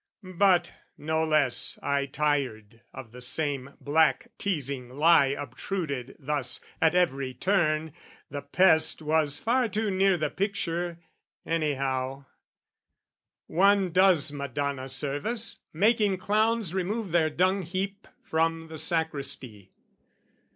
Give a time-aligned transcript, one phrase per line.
[0.23, 7.35] But no less, I tired of the same black teazing lie Obtruded thus at every
[7.35, 7.93] turn;
[8.27, 10.97] the pest Was far too near the picture,
[11.45, 12.25] anyhow:
[13.45, 19.69] One does Madonna service, making clowns Remove their dung heap from the sacristy.